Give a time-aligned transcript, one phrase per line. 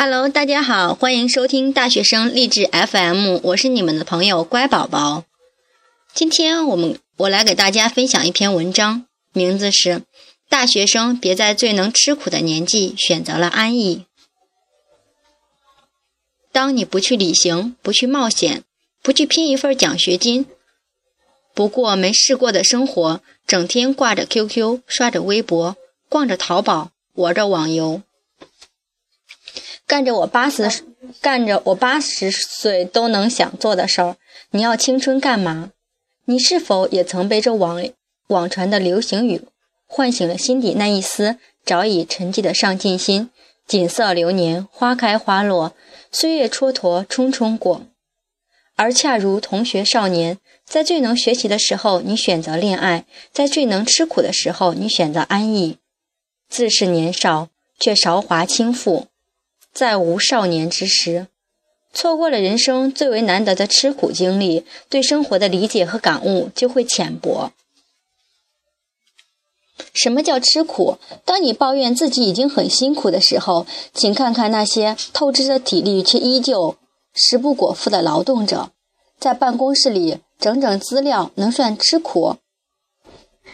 [0.00, 5.24] Hello，大家好，欢迎收听大学生励志 FM，我是你们的朋友乖宝宝。
[6.14, 9.88] 今天我们我来给大家分享一篇文章，名字是
[10.48, 13.96] 《大学生别在最能吃苦的年纪选择了安逸》。
[16.52, 18.62] 当你不去旅行，不去冒险，
[19.02, 20.46] 不去拼一份奖学金，
[21.52, 25.76] 不过没试过的生活，整天挂着 QQ，刷着微博，
[26.08, 28.02] 逛着淘宝，玩着网游。
[29.88, 30.70] 干着我八十
[31.22, 34.16] 干着我八十岁都能想做的事儿，
[34.50, 35.70] 你要青春干嘛？
[36.26, 37.82] 你是否也曾被这网
[38.26, 39.46] 网传的流行语
[39.86, 43.30] 唤醒了心底那一丝早已沉寂的上进心？
[43.66, 45.74] 锦瑟流年，花开花落，
[46.12, 47.86] 岁月蹉跎，匆匆过。
[48.76, 50.36] 而恰如同学少年，
[50.66, 55.78] 在最能学习的时候，你选择恋爱；在最能吃苦的时候，你选择安逸。
[56.50, 57.48] 自是年少，
[57.80, 59.06] 却韶华倾覆。
[59.72, 61.28] 在无少年之时，
[61.92, 67.52] 错过了人生最为难得的吃苦经历，对生活的理解和感悟就会浅薄。
[69.94, 70.98] 什么叫吃苦？
[71.24, 76.76] 当你抱怨自己已经很辛苦的时候，请看看那些透支着体力却依旧
[77.14, 78.70] 食不果腹的劳动者。
[79.18, 82.36] 在办公室里整整资料，能算吃苦？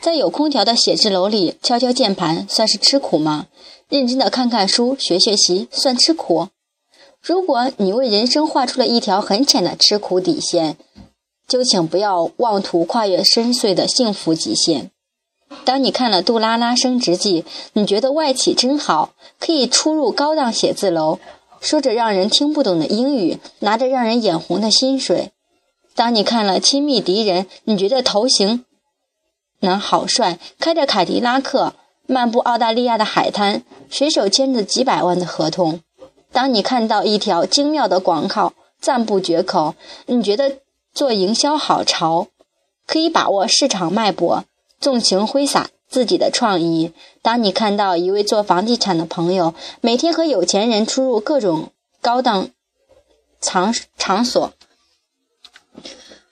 [0.00, 3.46] 在有空调的写字楼里敲敲键盘，算是吃苦吗？
[3.88, 6.48] 认真的看看书、学学习，算吃苦？
[7.20, 10.76] 如果你为人生画出了一条很浅的吃苦底线，
[11.46, 14.90] 就请不要妄图跨越深邃的幸福极限。
[15.64, 17.42] 当你看了《杜拉拉升职记》，
[17.74, 21.18] 你觉得外企真好，可以出入高档写字楼，
[21.60, 25.30] 说着让人听不懂的英语，拿着让人眼红的薪水。
[25.94, 28.64] 当你看了《亲密敌人》，你觉得头型
[29.62, 31.74] 男好帅，开着凯迪拉克。
[32.06, 35.80] 漫步澳大利亚的海滩，随手签着几百万的合同。
[36.32, 40.58] 当你看到一条精妙的广告，赞不绝口，你觉得
[40.92, 42.26] 做营销好潮，
[42.86, 44.44] 可以把握市场脉搏，
[44.80, 46.92] 纵情挥洒自己的创意。
[47.22, 51.70] 当你看到一位做房地产的朋友，每天和有钱人出入各种
[52.00, 52.48] 高档
[53.40, 54.52] 场场所。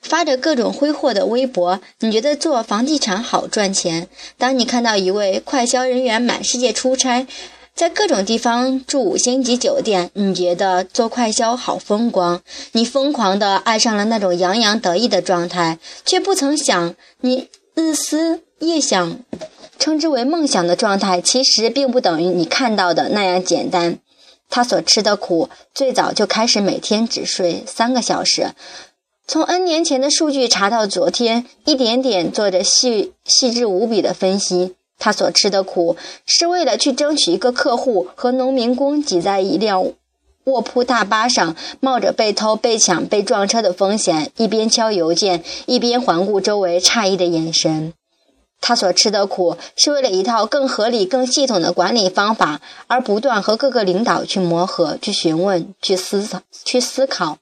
[0.00, 4.08] 发着各种挥霍的微博，你觉得做房地产好赚钱？
[4.38, 7.26] 当你看到一位快销人员满世界出差，
[7.74, 12.42] 在各种地方住五星级酒店，你觉得做快销好风光？
[12.72, 19.20] 你疯狂地爱上了那种洋洋得意的状态，却不曾想，你日思夜想，
[19.78, 23.98] 称之为梦想的状态，其实并不等于你看到的那样简单。
[24.50, 28.48] 他所吃的苦，最早就开始每天只睡三个小时。
[29.32, 34.74] 从 N 年前的数据查到昨天，一点点做着细细致无比的分析。
[34.98, 35.96] 他所吃的苦，
[36.26, 39.92] 是为了去争取一个客户，和农民工挤在一辆
[40.46, 47.92] 卧铺大巴上，冒着被偷、被抢、被撞车的风险，一边敲邮件，一边环顾周围诧异的眼神。
[48.60, 57.38] 他所吃的苦，是为了一套更合理、更系统的管理方法，而不断和各个领导去磨合、去询问、去思考、去思考。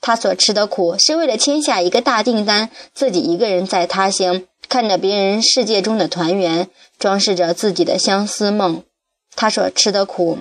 [0.00, 8.82] 他所吃的苦，是为了签下一个大订单，自己一个人在他乡，看着别人世界中的团圆，装饰着自己的相思梦。
[9.34, 10.38] 他所吃的苦，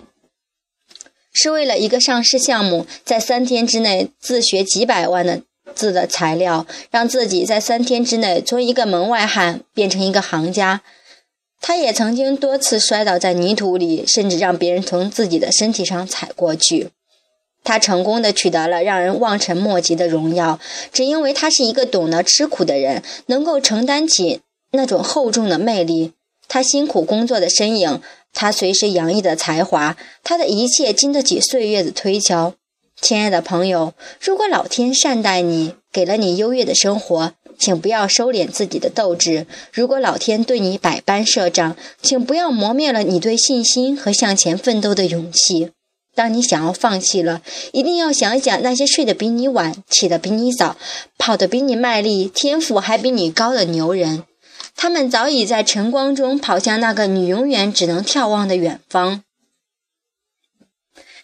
[1.33, 5.41] 是为了一个上市项目，在三天之内自学几百万的
[5.75, 10.81] 字的材料，让自己在三天之内从一个门外汉变成一个行家。
[11.59, 16.89] 他也曾经多次摔倒在泥土里，甚至让别人从自己的身体上踩过去。
[17.67, 20.57] 他成功的取得了让人望尘莫及的荣耀，
[20.93, 24.39] 只因为他是一个懂得吃苦的人，能够承担起
[24.71, 26.13] 那种厚重的魅力。
[26.47, 28.01] 他辛苦工作的身影，
[28.31, 32.53] 他随时洋溢的才华，他的一切经得起岁月的推敲。
[33.01, 45.71] 亲爱的朋友，如果老天善待你，给了你优越的生活，请不要收敛自己的斗志；如果老天对你百般设障，请不要磨灭了你对信心和向前奋斗的勇气。
[46.17, 47.43] 当你想要放弃了，
[47.73, 50.75] 一定要想一想那些睡得比你晚、起得比你早、
[51.15, 54.23] 跑得比你卖力、天赋还比你高的牛人，
[54.75, 59.21] 他们早已在晨光中跑向那个你永远只能眺望的远方。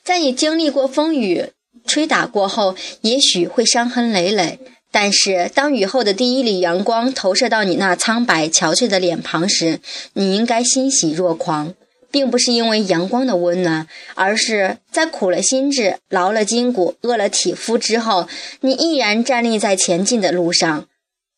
[0.04, 1.48] 在你经历过风雨
[1.88, 4.60] 吹打过后，也许会伤痕累累，
[4.92, 9.80] 但是当雨后的第一缕阳光投射到你那苍白憔悴的脸庞时，
[10.13, 11.74] 你应该欣喜若狂。
[12.13, 18.27] 并不是因为阳光的温暖，而是在苦了心智、劳了筋骨、饿了体肤之后，
[18.62, 20.88] 你毅然站立在前进的路上。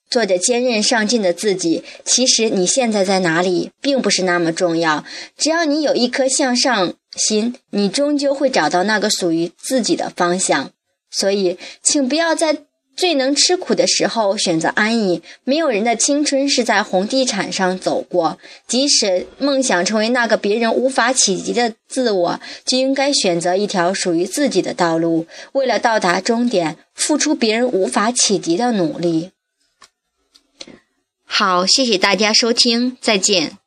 [0.08, 1.84] 做着坚韧上进的自己。
[2.06, 5.04] 其实你现在在哪里，并不是那么重要。
[5.36, 10.72] 只要你有一颗向上心，你终究会找到那个属于自己的方向。
[11.10, 12.58] 所以，请不要在
[12.96, 15.22] 最能吃苦的时候选择安逸。
[15.44, 18.38] 没有人的青春是在红地毯上走过。
[18.68, 25.28] 即使梦想成为那个别人无法企及的自我，就应该选择一条属于自己的道路。
[25.54, 29.32] 为了到达终点，付出别人无法企及的努力。
[31.26, 33.58] 好，谢谢大家收听，再见。